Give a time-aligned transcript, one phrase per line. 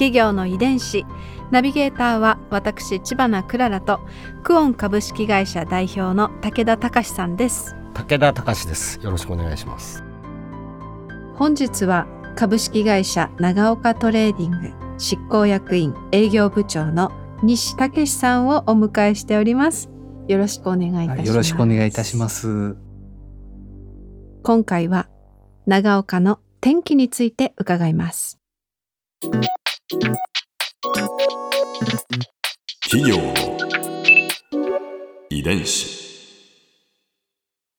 [0.00, 1.04] 企業の遺伝子。
[1.50, 4.00] ナビゲーターは私千葉なクララと
[4.42, 7.76] クオン株式会社代表の武田隆さんです。
[7.92, 8.98] 武田隆です。
[9.02, 10.02] よろしくお願いします。
[11.34, 17.12] 本日は株式会社ナガオカトレーディング執行役員営業部長の
[17.42, 19.90] 西武さんをお迎えしております。
[20.28, 22.74] よろしくお願いいたします、はい、よろしくお願いいたします。
[24.44, 25.10] 今回は
[25.66, 28.40] 長岡の天気について伺います
[29.90, 30.06] 企
[33.10, 33.34] 業の
[35.28, 35.98] 遺伝子。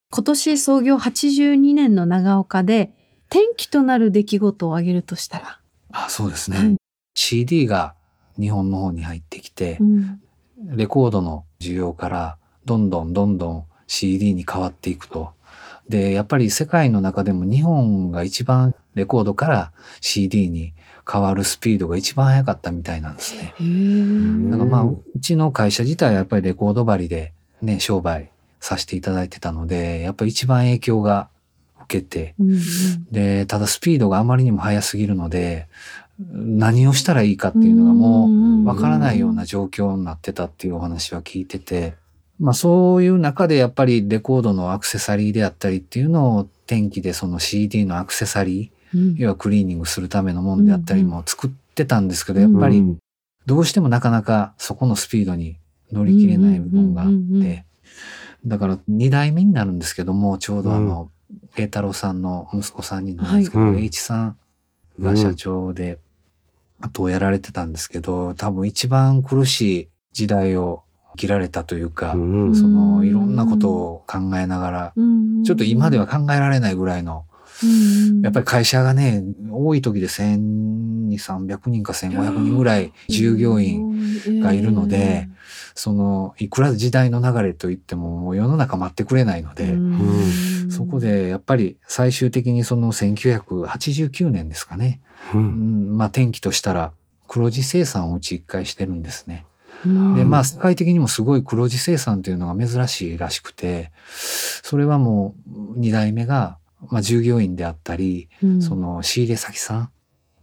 [0.09, 2.92] 今年創業82年の長岡で
[3.30, 5.62] 転機となる出来事を挙げるとしたら。
[5.94, 6.76] あそうですね、はい。
[7.16, 7.95] CD が
[8.38, 10.20] 日本の方に入ってきて、うん。
[10.58, 15.31] レコードの需要からどんどんどんどん CD に変わっていくと。
[15.88, 20.73] で、やっぱり世界の中でも日本が一番レコードから CD に
[21.09, 23.53] 変わるスピードが一番速かったみたいなんですね。
[24.52, 31.29] だからまあ、うちの会社自体はやっぱりレコード張りでね、商売させていただいてたので、やっぱり一番影響が
[31.85, 32.35] 受けて、
[33.11, 35.67] で、ただスピードがあまりにも速すぎるので、
[36.31, 38.27] 何をしたらいいかっていうのがも
[38.63, 41.95] うわからないような状況になってたっていうお話は聞いてて、
[42.39, 48.81] まあそういう中でやっぱりレコードのアクセサリーであったりっていうのを天気でその CD のアクセサリー、うん
[49.17, 52.84] 要はクリーニングするためのものであったりうんも作ってたんですけど、やっぱり
[53.45, 55.58] どうしてもなかなかそこのスピードに
[55.92, 57.09] 乗り切れない部分があっ
[57.42, 57.66] て、
[58.46, 61.12] だから2代目になるんですけども、ちょうどあの、
[61.57, 63.74] 栄太郎さんの息子さんになるんですけど、はい。
[63.74, 63.84] うん。
[63.84, 64.38] H さん
[65.00, 66.00] が社長で、
[66.79, 77.31] 後をやられてたんですけど、多分一番苦しい時代を生きられたというか、うんそのいろんなことを考えながら、うんちょっと今では考えられないぐらいの、うん
[78.23, 85.27] やっぱり会社がね、多い時で1200、300人か1500人ぐらい従業員がいるので、
[85.75, 89.77] その、いくら時代の流れといっても、もう世の中待ってくれないので、う
[90.67, 90.72] ん。
[90.72, 95.01] そこでやっぱり最終的にその1989年ですかね、
[95.33, 95.93] ううん。
[95.93, 96.91] ん、まあ転機としたら
[97.28, 99.45] 黒字生産をうち一回してるんですね。
[99.85, 100.16] うん。
[100.16, 106.57] で、まあ世界的にもすごい黒字生産っていうのが珍しいらしくて、それはもう二代目が、
[106.90, 108.62] まあ従業員であったり、うん。
[108.62, 109.92] その仕入れ先さん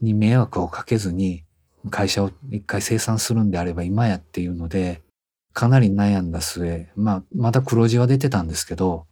[0.00, 1.44] に迷惑をかけずに
[1.90, 5.02] 会社を一回生産するんであれば今やっていうので、
[5.52, 9.06] かなり悩んだ末、まあまた黒字は出てたんですけど、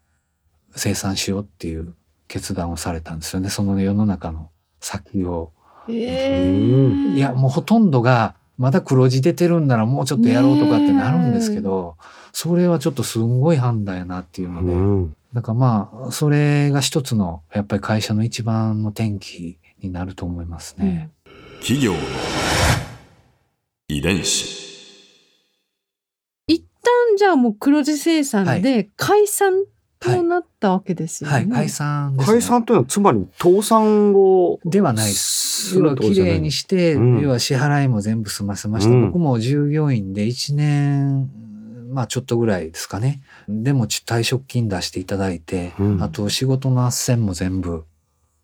[0.75, 1.95] 生産しようっていう
[2.29, 3.49] 決断をされたんですよね。
[3.49, 4.51] その世の中の
[4.81, 5.53] 先を。
[5.89, 7.15] えうん。
[7.15, 11.97] ーいや、もうほとんどがまだ黒字出てるんならもうちょっとやろうとかってなるんですけど、
[12.33, 21.11] それはちょっとすんごい判断やなっていうので、うんだからまあ、それが一つの、やっぱり会社の一番の転機になると思いますね。
[21.61, 21.99] 企業の
[23.89, 24.67] 遺伝子
[26.47, 29.65] 一旦じゃあもう黒字生産で解散
[29.99, 31.37] となったわけですよね。
[31.37, 32.33] はい、解散です、ね。
[32.35, 35.71] 解散というのはつまり倒産をではないです。
[35.71, 38.91] するってこと綺麗にして、うん要は支払いも全部済ませました。
[38.91, 41.31] うん僕も従業員で1年、
[41.89, 43.23] まあちょっとぐらいですかね。
[43.49, 46.03] でもち退職金出していただいて、うん。
[46.03, 47.85] あと仕事の斡旋も全部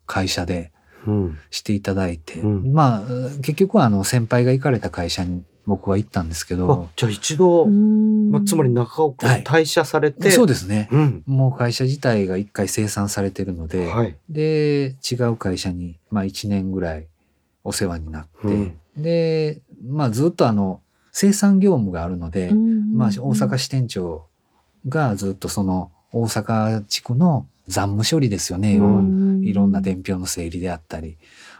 [0.05, 0.71] 会社で
[1.05, 1.37] うん。
[1.51, 2.73] していただいて、うん。
[2.73, 3.01] まあ
[3.41, 8.31] 結局はあの先輩が行かれた会社に僕は行ったんですけあど、じゃあ一度、うん。
[8.31, 9.43] まあ、つまり中岡はい。
[9.43, 10.89] 退社されて、そうですね。
[10.91, 11.23] うん。
[11.25, 14.15] もう会社自体が一回生産されてるので、はい。
[14.29, 17.07] で、違う会社に、まあ1年ぐらい
[17.63, 18.77] お世話になって、うん。
[18.97, 20.81] で、まあずっとあの、
[21.13, 24.25] 生産業務があるので、まあ大阪支店長
[24.89, 28.73] がずっとその大阪地区の残務処理ですよね。
[28.73, 31.17] いろんな伝票の整理であったり、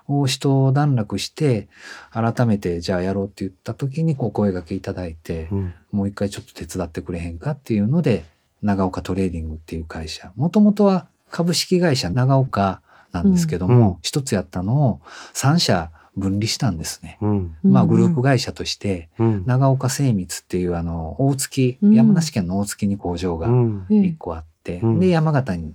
[0.07, 1.69] を一段落して、
[2.11, 5.73] 改めてじゃあやろうって言った時にこう声掛けいただいて、うん。
[5.91, 8.25] もう一回ちょっと手伝ってくれへんかっていうので、
[8.61, 10.33] ナガオカトレーディングっていう会社。
[10.35, 15.01] もともとは株式会社ナガオカなんですけども、一つやったのを
[15.33, 17.17] 3社分離したんですね。
[17.21, 25.73] うんまあグループ会社として、うんナガオカ精密っていうあの、大月、うん山梨県の大月に工場がうん1個あって、うんで、山形に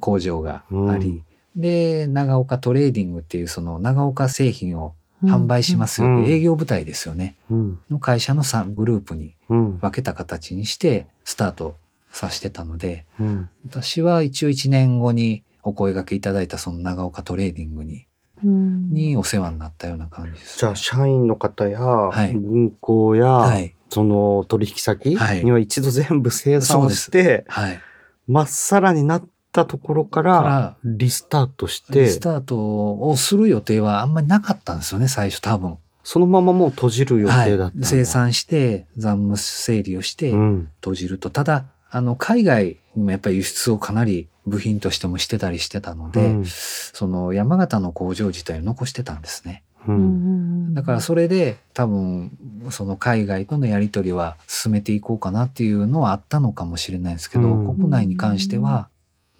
[0.00, 1.22] 工場があり、
[1.54, 7.36] で、ナガオカトレーディングっていうそのナガオカ製品を販売しますよ、うん営業部隊ですよね。
[7.50, 7.78] うん。
[7.90, 9.78] の会社の3グループにうん。
[9.78, 11.76] 分けた形にしてスタート
[12.10, 13.48] させてたので、うん。
[13.66, 18.02] 私は一応1年後にお声掛けいただいたそのナガオカトレーディングにうん
[18.42, 20.58] にお世話になったような感じです。
[20.58, 23.74] じゃあ、社員の方や、い銀行や、はい。
[23.88, 27.80] その取引先はいには一度全部清算をして、はい。
[28.26, 32.56] まっさらになったところかからら、リスタートして、スタート
[33.00, 35.76] をする予定はあんまりなかったんですよね、最初多分。
[36.04, 40.68] そのままもう閉じる予定だったんだ、清算して、残務整理をしてうん。
[40.80, 41.30] 閉じると。
[41.30, 49.62] ただ、あの、海外にもやっぱり輸出をかなり部品としてもしてたりしてたので、うんその山形の工場自体を残してたんですね。
[49.88, 49.92] う。
[49.92, 52.36] うんんだからそれで多分
[52.70, 58.88] その海外とのやり取りは進めていこうかなっていうのはあったのかもしれないですけど、うん国内に関しては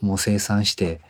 [0.00, 1.00] もう生産して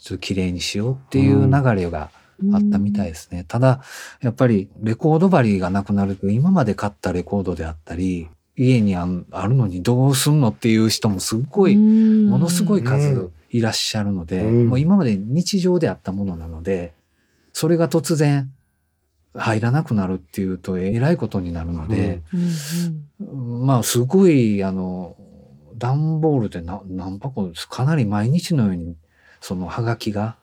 [0.00, 2.10] ちょっと綺麗にしようっていう流れが
[2.52, 3.44] あったみたいですね。
[3.46, 3.82] ただ
[4.20, 14.68] やっぱりレコード針がなくなると今まで買ったレコードであったり家にあるのにどうすんのっていう人もすっごいものすごい数いらっしゃるので、うん。
[14.68, 16.94] もう今まで日常であったものなので、
[17.52, 18.50] それが突然
[19.34, 22.22] 入らなくなるっていうとえらいことになるので、
[23.18, 25.16] まあすごい、あの、
[25.76, 27.68] 段ボールでな何箱です？
[27.68, 28.96] かなり毎日のように、
[29.42, 30.36] そのハガキが、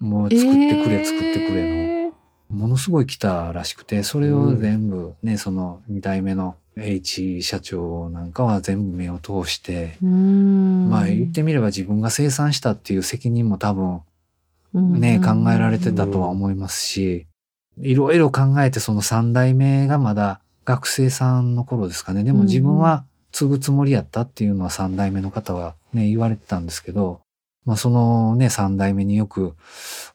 [0.00, 2.06] もう作ってくれ、作ってくれ
[2.50, 14.00] の、ものすごい来たらしくて、それを全部ね、その2代目の H 社長なんかは全部目を通して、まあ言ってみれば自分が生産したっていう責任も多分
[14.74, 17.26] ね、考えられてたとは思いますし、
[17.78, 22.24] いろいろ考えてその3代目がまだ学生さんの頃ですかね。
[22.24, 27.20] でも自分は継ぐつもりやったっていうのは3代目の方はね、言われてたんですけど、
[27.64, 29.54] まあそのね、3代目によく、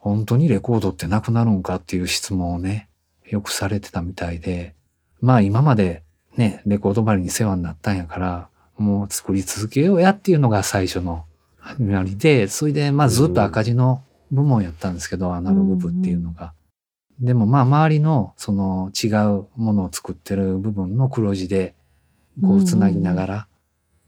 [0.00, 2.88] 本当にレコードってなくなるんかっていう質問をね、
[3.28, 4.74] よくされてたみたいで、
[5.20, 6.02] まあ今まで
[6.38, 8.48] ね、レコード針に世話になったんやから、
[8.78, 11.24] もう作り続けようやっていうのが最初の
[11.58, 16.54] 始まりで、それでまあずっと赤字の部門やったんですけど、アナログ部っていうのが。
[17.18, 21.74] でもまあ周りのその違うものを作ってる部分の黒字で
[22.40, 23.48] こうつなぎながら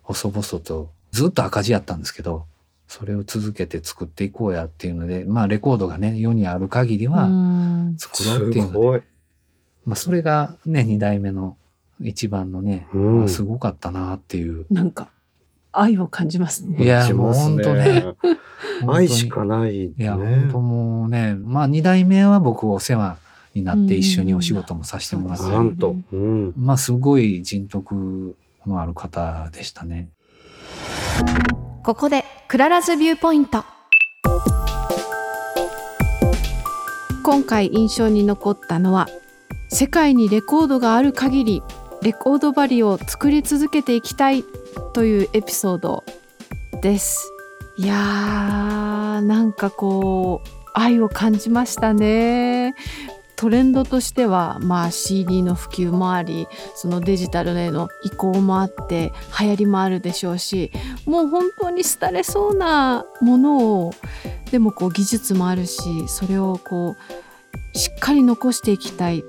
[0.03, 2.47] 細々とずっと赤字やったんですけど、
[2.87, 7.29] それを続けて作っていこうやっていうので、まあレコードがね、世にある限りは
[7.99, 9.03] 作ろうっていうので、すごい。
[9.85, 11.57] まあそれがね、二代目の
[12.01, 14.67] 一番のね、うんあすごかったなっていう。
[14.71, 15.09] なんか
[15.73, 16.83] 愛を感じますね。
[16.83, 18.15] いや、もう本当ね。
[18.89, 19.93] 愛しかない、ね。
[19.99, 23.19] いや、本当もうね、まあ二代目は僕お世話
[23.55, 25.97] になって一緒にお仕事もさせてもらって、うんなんと。
[26.13, 26.53] うん。
[26.57, 28.37] まあすごい人徳
[28.67, 30.09] のある方でしたね。
[31.83, 33.65] ここで Clara's Viewpoint
[37.23, 39.09] 今回印象に残ったのは
[39.69, 41.63] 世界にレコードがある限り
[42.03, 44.43] レコード針を作り続けていきたい
[44.95, 46.05] というエピソード
[46.81, 47.31] です。
[47.77, 52.75] いやーなんかこう愛を感じましたね。
[53.37, 60.71] トレンドとしては、まあ、CD の普及もありそのデジタルへの移行もあって流行りもあるでしょうし
[61.07, 63.95] もう本当に廃れそうなものを
[64.51, 66.97] でもこう技術もあるしそれをこ
[67.75, 69.25] うしっかり残していきたい。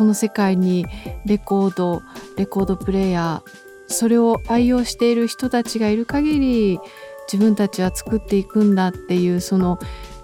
[0.00, 0.86] この世界に
[1.26, 2.02] レコード
[2.38, 6.80] レコードプレーヤーそれを愛用している人たちがいる限り
[7.30, 9.78] 自分たちは作っていくんだっていうその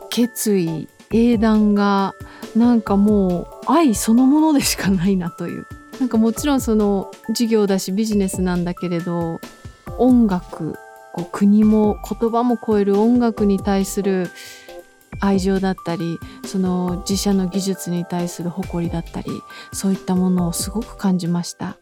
[0.09, 2.14] 決意英断が
[2.56, 5.66] なんかもう愛そのものでしかないなという。
[6.00, 9.42] なんかもちろんその事業だしビジネスなんだけれど
[9.99, 10.75] 音楽
[11.33, 14.30] 国も言葉も超える音楽に対する
[15.21, 19.31] 愛情だったりその自社の技術に対する誇りだったり
[19.73, 21.79] そういったものをすごく感じました。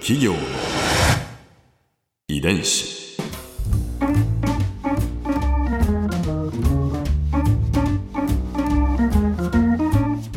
[0.00, 0.38] 企業の
[2.28, 2.98] 遺伝子。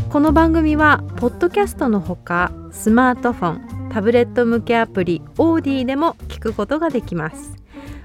[0.10, 3.52] この番組はポッドキャストのほかスマートフォ
[3.88, 7.61] ンタブレット向けアプリオーディでも聞くことができます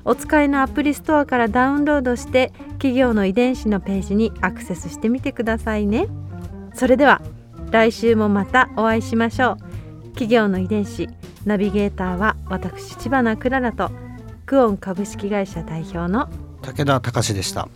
[0.08, 6.06] お使いのアプリストアからダウンロードして企業の遺伝子のページにアクセスしてみてくださいね。
[6.74, 7.20] それでは
[7.72, 10.02] 来週もまたお会いしましょう。
[10.10, 11.08] 企業の遺伝子
[11.44, 13.90] ナビゲーターは私千葉なクララと
[14.46, 16.28] クオン株式会社代表の
[16.62, 17.68] 武田隆でした。